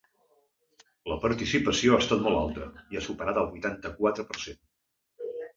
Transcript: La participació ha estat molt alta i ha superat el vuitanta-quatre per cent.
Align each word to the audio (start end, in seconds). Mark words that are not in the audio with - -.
La 1.11 1.17
participació 1.25 1.93
ha 1.93 2.01
estat 2.05 2.25
molt 2.29 2.39
alta 2.39 2.87
i 2.97 3.01
ha 3.01 3.05
superat 3.11 3.41
el 3.43 3.51
vuitanta-quatre 3.53 4.29
per 4.33 4.43
cent. 4.49 4.61